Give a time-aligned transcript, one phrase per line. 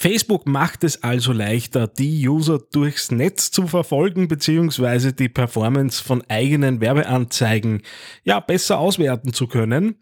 [0.00, 5.10] Facebook macht es also leichter, die User durchs Netz zu verfolgen bzw.
[5.10, 7.82] die Performance von eigenen Werbeanzeigen
[8.22, 9.96] ja besser auswerten zu können.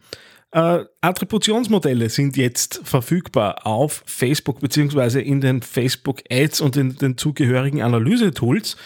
[0.51, 5.23] Äh, Attributionsmodelle sind jetzt verfügbar auf Facebook bzw.
[5.23, 8.77] in den Facebook Ads und in den zugehörigen Analysetools.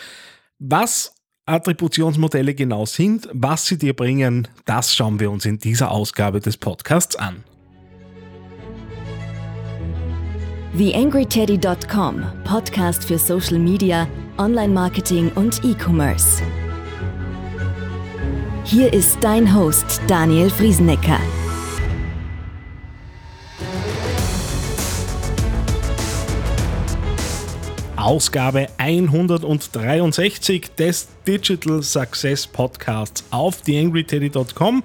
[0.61, 6.39] Was Attributionsmodelle genau sind, was sie dir bringen, das schauen wir uns in dieser Ausgabe
[6.39, 7.43] des Podcasts an.
[10.77, 14.07] TheAngryTeddy.com, Podcast für Social Media,
[14.39, 16.43] Online-Marketing und E-Commerce.
[18.63, 21.19] Hier ist dein Host Daniel Friesenecker.
[27.97, 34.85] Ausgabe 163 des Digital Success Podcasts auf TheAngryTeddy.com.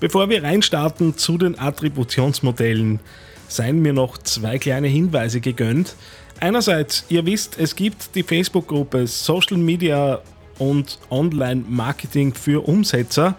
[0.00, 3.00] Bevor wir reinstarten zu den Attributionsmodellen,
[3.48, 5.96] seien mir noch zwei kleine Hinweise gegönnt.
[6.40, 10.20] Einerseits, ihr wisst, es gibt die Facebook-Gruppe Social Media
[10.58, 13.36] und Online Marketing für Umsetzer.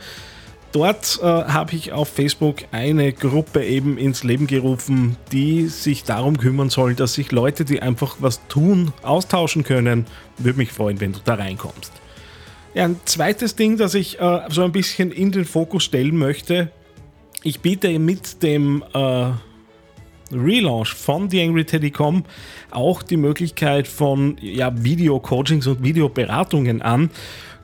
[0.71, 6.37] Dort äh, habe ich auf Facebook eine Gruppe eben ins Leben gerufen, die sich darum
[6.37, 10.05] kümmern soll, dass sich Leute, die einfach was tun, austauschen können.
[10.37, 11.91] Würde mich freuen, wenn du da reinkommst.
[12.75, 16.71] Ja, ein zweites Ding, das ich äh, so ein bisschen in den Fokus stellen möchte.
[17.41, 19.31] Ich biete mit dem äh,
[20.31, 22.23] Relaunch von TheAngryTeddy.com
[22.71, 27.09] auch die Möglichkeit von ja, Video-Coachings und Videoberatungen an.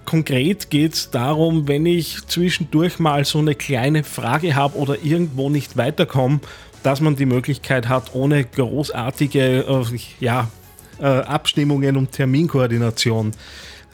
[0.05, 5.49] Konkret geht es darum, wenn ich zwischendurch mal so eine kleine Frage habe oder irgendwo
[5.49, 6.39] nicht weiterkomme,
[6.83, 10.49] dass man die Möglichkeit hat, ohne großartige äh, ja,
[10.99, 13.31] äh, Abstimmungen und Terminkoordination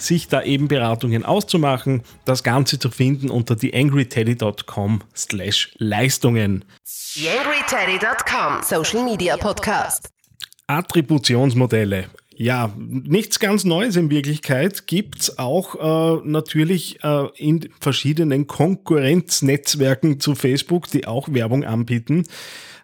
[0.02, 6.66] sich da eben Beratungen auszumachen, das Ganze zu finden unter theangryteddy.com slash Leistungen.
[6.86, 10.10] TheAngryTeddy.com Social Media Podcast.
[10.68, 12.06] Attributionsmodelle.
[12.34, 20.20] Ja, nichts ganz Neues in Wirklichkeit gibt es auch äh, natürlich äh, in verschiedenen Konkurrenznetzwerken
[20.20, 22.24] zu Facebook, die auch Werbung anbieten.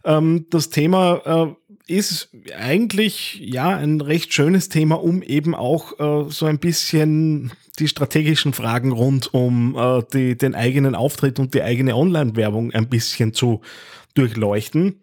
[0.03, 6.29] Ähm, das Thema äh, ist eigentlich ja ein recht schönes Thema, um eben auch äh,
[6.29, 11.63] so ein bisschen die strategischen Fragen rund um äh, die, den eigenen Auftritt und die
[11.63, 13.61] eigene Online-Werbung ein bisschen zu
[14.15, 15.01] durchleuchten.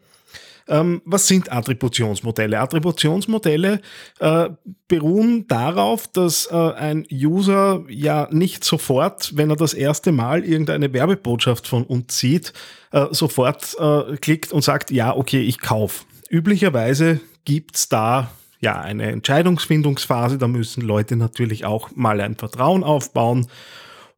[0.67, 2.59] Ähm, was sind Attributionsmodelle?
[2.59, 3.81] Attributionsmodelle
[4.21, 4.49] äh,
[4.89, 10.93] beruhen darauf, dass äh, ein User ja nicht sofort, wenn er das erste Mal irgendeine
[10.93, 12.55] Werbebotschaft von uns sieht,
[12.93, 18.31] äh, sofort äh, klickt und sagt, ja, okay, ich kaufe üblicherweise gibt es da
[18.61, 23.47] ja eine Entscheidungsfindungsphase, da müssen Leute natürlich auch mal ein Vertrauen aufbauen,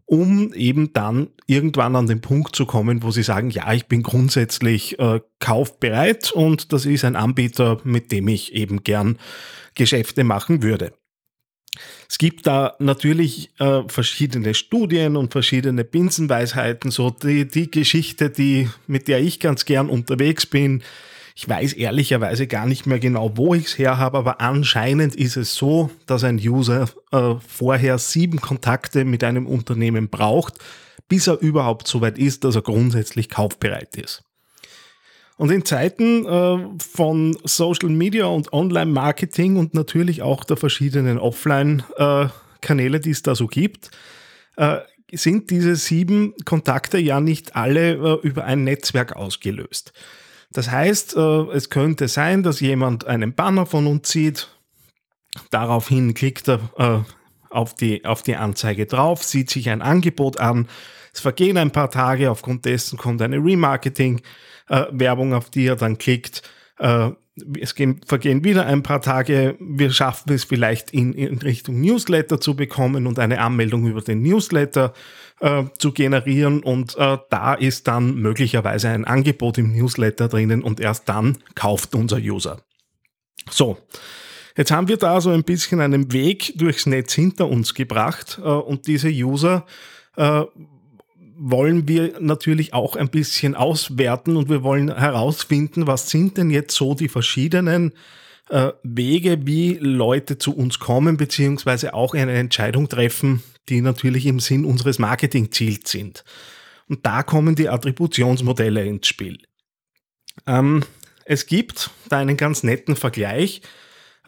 [0.04, 4.04] um eben dann irgendwann an den Punkt zu kommen, wo sie sagen, ja, ich bin
[4.04, 9.18] grundsätzlich äh, kaufbereit und das ist ein Anbieter, mit dem ich eben gern
[9.74, 10.92] Geschäfte machen würde.
[12.08, 16.90] Es gibt da natürlich äh, verschiedene Studien und verschiedene Binsenweisheiten.
[16.90, 20.82] So die, die Geschichte, die, mit der ich ganz gern unterwegs bin,
[21.38, 25.36] ich weiß ehrlicherweise gar nicht mehr genau, wo ich es her habe, aber anscheinend ist
[25.36, 30.54] es so, dass ein User äh, vorher sieben Kontakte mit einem Unternehmen braucht,
[31.08, 34.24] bis er überhaupt so weit ist, dass er grundsätzlich kaufbereit ist.
[35.36, 42.96] Und in Zeiten äh, von Social Media und Online-Marketing und natürlich auch der verschiedenen Offline-Kanäle,
[42.96, 43.90] äh, die es da so gibt,
[44.56, 44.78] äh,
[45.12, 49.92] sind diese sieben Kontakte ja nicht alle über ein Netzwerk ausgelöst.
[50.52, 54.48] Das heißt, äh, es könnte sein, dass jemand einen Banner von uns sieht,
[55.50, 56.98] daraufhin klickt er äh,
[57.50, 60.68] auf die, auf die Anzeige drauf, sieht sich ein Angebot an,
[61.16, 66.42] es vergehen ein paar Tage, aufgrund dessen kommt eine Remarketing-Werbung, auf die er dann klickt.
[66.78, 67.10] Äh,
[67.60, 67.72] es
[68.06, 73.06] vergehen wieder ein paar Tage, wir schaffen es vielleicht in, in Richtung Newsletter zu bekommen
[73.06, 74.94] und eine Anmeldung über den Newsletter
[75.40, 80.80] äh, zu generieren und äh, da ist dann möglicherweise ein Angebot im Newsletter drinnen und
[80.80, 82.62] erst dann kauft unser User.
[83.50, 83.76] So,
[84.56, 88.48] jetzt haben wir da so ein bisschen einen Weg durchs Netz hinter uns gebracht äh,
[88.48, 89.66] und diese User
[90.16, 90.42] äh,
[91.38, 96.74] wollen wir natürlich auch ein bisschen auswerten und wir wollen herausfinden, was sind denn jetzt
[96.74, 97.92] so die verschiedenen
[98.48, 104.40] äh, Wege, wie Leute zu uns kommen, beziehungsweise auch eine Entscheidung treffen, die natürlich im
[104.40, 106.24] Sinn unseres Marketingziels sind.
[106.88, 109.38] Und da kommen die Attributionsmodelle ins Spiel.
[110.46, 110.84] Ähm,
[111.24, 113.62] es gibt da einen ganz netten Vergleich.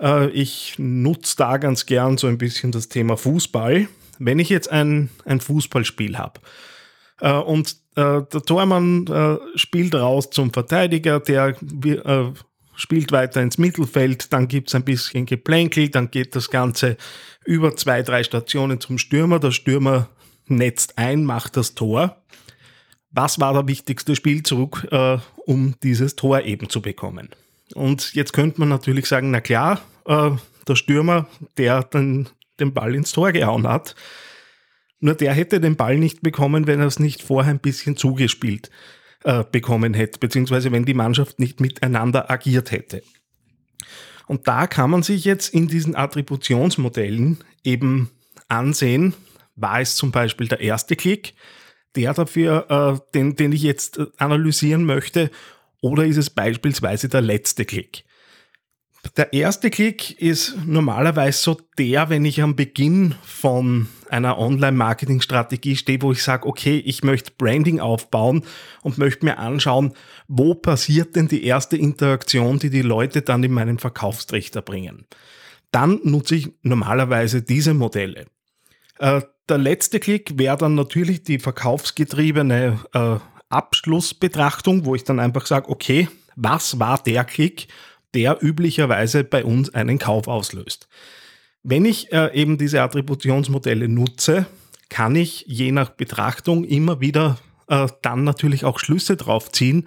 [0.00, 3.88] Äh, ich nutze da ganz gern so ein bisschen das Thema Fußball.
[4.18, 6.40] Wenn ich jetzt ein, ein Fußballspiel habe
[7.26, 12.32] und äh, der Tormann äh, spielt raus zum Verteidiger, der äh,
[12.76, 16.96] spielt weiter ins Mittelfeld, dann gibt es ein bisschen Geplänkel, dann geht das Ganze
[17.44, 19.40] über zwei, drei Stationen zum Stürmer.
[19.40, 20.08] Der Stürmer
[20.46, 22.22] netzt ein, macht das Tor.
[23.10, 27.30] Was war der wichtigste Spielzug, äh, um dieses Tor eben zu bekommen?
[27.74, 30.30] Und jetzt könnte man natürlich sagen, na klar, äh,
[30.68, 31.26] der Stürmer,
[31.56, 32.28] der dann
[32.60, 33.94] den Ball ins Tor gehauen hat,
[35.00, 38.70] nur der hätte den Ball nicht bekommen, wenn er es nicht vorher ein bisschen zugespielt
[39.24, 43.02] äh, bekommen hätte, beziehungsweise wenn die Mannschaft nicht miteinander agiert hätte.
[44.26, 48.10] Und da kann man sich jetzt in diesen Attributionsmodellen eben
[48.48, 49.14] ansehen,
[49.56, 51.34] war es zum Beispiel der erste Klick,
[51.96, 55.30] der dafür, äh, den, den ich jetzt analysieren möchte,
[55.80, 58.04] oder ist es beispielsweise der letzte Klick?
[59.16, 66.02] Der erste Klick ist normalerweise so der, wenn ich am Beginn von einer Online-Marketing-Strategie stehe,
[66.02, 68.44] wo ich sage, okay, ich möchte Branding aufbauen
[68.82, 69.94] und möchte mir anschauen,
[70.26, 75.06] wo passiert denn die erste Interaktion, die die Leute dann in meinen Verkaufstrichter bringen.
[75.70, 78.26] Dann nutze ich normalerweise diese Modelle.
[78.98, 83.16] Äh, der letzte Klick wäre dann natürlich die verkaufsgetriebene äh,
[83.48, 87.68] Abschlussbetrachtung, wo ich dann einfach sage, okay, was war der Klick,
[88.18, 90.88] der üblicherweise bei uns einen Kauf auslöst.
[91.62, 94.46] Wenn ich äh, eben diese Attributionsmodelle nutze,
[94.88, 97.38] kann ich je nach Betrachtung immer wieder
[97.68, 99.86] äh, dann natürlich auch Schlüsse drauf ziehen,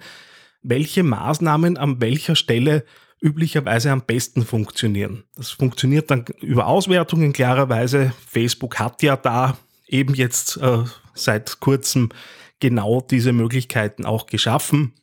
[0.62, 2.86] welche Maßnahmen an welcher Stelle
[3.20, 5.24] üblicherweise am besten funktionieren.
[5.36, 8.14] Das funktioniert dann über Auswertungen klarerweise.
[8.26, 12.08] Facebook hat ja da eben jetzt äh, seit kurzem
[12.60, 14.94] genau diese Möglichkeiten auch geschaffen.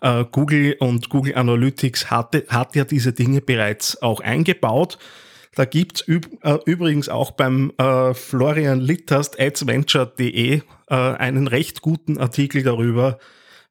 [0.00, 4.98] Äh, Google und Google Analytics hatte, hat ja diese Dinge bereits auch eingebaut.
[5.54, 11.82] Da gibt es üb äh, übrigens auch beim äh, Florian Littast adsventure.de äh, einen recht
[11.82, 13.18] guten Artikel darüber,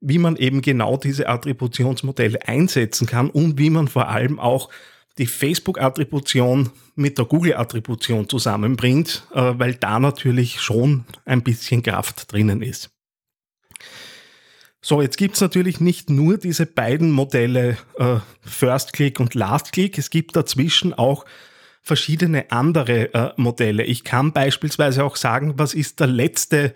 [0.02, 4.70] wie man eben genau diese Attributionsmodelle einsetzen kann und wie man vor allem auch
[5.18, 12.62] die Facebook-Attribution mit der Google-Attribution zusammenbringt, äh, weil da natürlich schon ein bisschen Kraft drinnen
[12.62, 12.92] ist.
[14.90, 19.74] So, jetzt gibt es natürlich nicht nur diese beiden Modelle äh, First Click und Last
[19.74, 21.26] Click, es gibt dazwischen auch
[21.82, 23.84] verschiedene andere äh, Modelle.
[23.84, 26.74] Ich kann beispielsweise auch sagen, was ist der letzte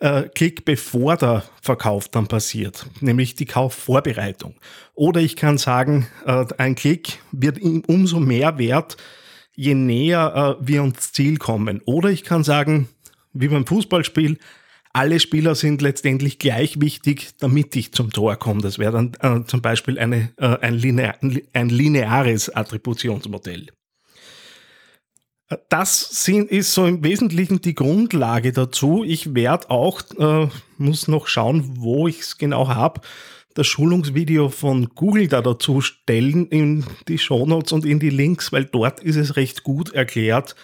[0.00, 4.56] äh, Klick, bevor der Verkauf dann passiert, nämlich die Kaufvorbereitung.
[4.92, 8.98] Oder ich kann sagen, äh, ein Klick wird umso mehr wert,
[9.54, 11.80] je näher äh, wir ans Ziel kommen.
[11.86, 12.90] Oder ich kann sagen,
[13.32, 14.36] wie beim Fußballspiel,
[14.96, 18.62] alle Spieler sind letztendlich gleich wichtig, damit ich zum Tor komme.
[18.62, 21.16] Das wäre dann äh, zum Beispiel eine, äh, ein, linear,
[21.52, 23.66] ein lineares Attributionsmodell.
[25.68, 29.04] Das sind, ist so im Wesentlichen die Grundlage dazu.
[29.04, 30.48] Ich werde auch, äh,
[30.78, 33.02] muss noch schauen, wo ich es genau habe,
[33.52, 38.64] das Schulungsvideo von Google da dazu stellen in die Shownotes und in die Links, weil
[38.64, 40.56] dort ist es recht gut erklärt,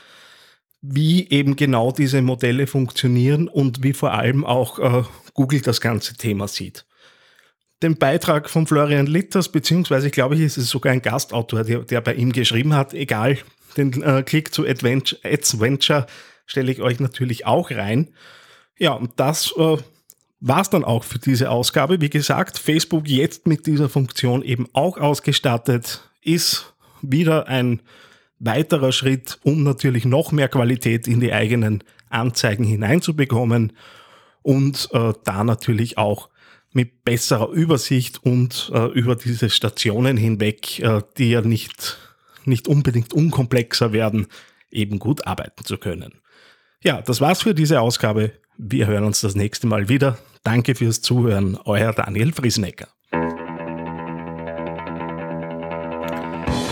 [0.82, 6.14] wie eben genau diese Modelle funktionieren und wie vor allem auch äh, Google das ganze
[6.14, 6.84] Thema sieht.
[7.82, 12.00] Den Beitrag von Florian Litters, beziehungsweise ich glaube, ist es sogar ein Gastautor, der, der
[12.00, 13.38] bei ihm geschrieben hat, egal,
[13.76, 16.06] den äh, Klick zu Adventure, Adventure
[16.46, 18.08] stelle ich euch natürlich auch rein.
[18.78, 19.76] Ja, und das äh,
[20.40, 22.00] war es dann auch für diese Ausgabe.
[22.00, 27.80] Wie gesagt, Facebook jetzt mit dieser Funktion eben auch ausgestattet, ist wieder ein
[28.42, 33.72] weiterer Schritt, um natürlich noch mehr Qualität in die eigenen Anzeigen hineinzubekommen
[34.42, 36.28] und äh, da natürlich auch
[36.72, 41.98] mit besserer Übersicht und äh, über diese Stationen hinweg, äh, die ja nicht
[42.44, 44.26] nicht unbedingt unkomplexer werden,
[44.70, 46.14] eben gut arbeiten zu können.
[46.82, 48.32] Ja, das war's für diese Ausgabe.
[48.58, 50.18] Wir hören uns das nächste Mal wieder.
[50.42, 52.88] Danke fürs Zuhören, euer Daniel Friesenecker.